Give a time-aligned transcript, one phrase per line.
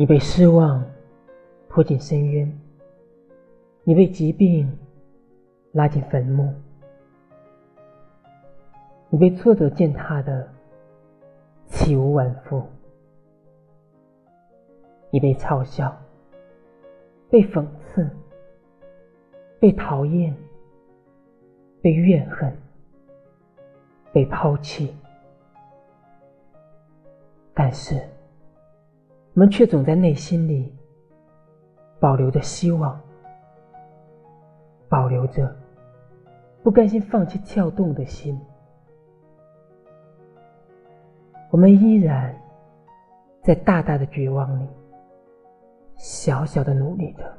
[0.00, 0.82] 你被失望
[1.68, 2.50] 拖进深渊，
[3.84, 4.66] 你被疾病
[5.72, 6.54] 拉进坟墓，
[9.10, 10.48] 你被挫折践踏的
[11.68, 12.64] 体无完肤，
[15.10, 15.94] 你被嘲笑、
[17.28, 18.08] 被讽刺、
[19.58, 20.34] 被讨厌、
[21.82, 22.50] 被怨恨、
[24.14, 24.96] 被抛弃，
[27.52, 28.00] 但是。
[29.34, 30.74] 我们却总在内心里
[31.98, 33.00] 保留着希望，
[34.88, 35.54] 保留着
[36.62, 38.38] 不甘心放弃跳动的心。
[41.50, 42.36] 我们依然
[43.42, 44.68] 在大大的绝望里，
[45.96, 47.29] 小小的努力着。